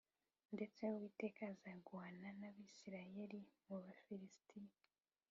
ndetse 0.53 0.81
uwiteka 0.95 1.41
azaguhāna 1.53 2.29
n’abisirayeli 2.39 3.39
mu 3.65 3.77
bafilisitiya 3.83 4.75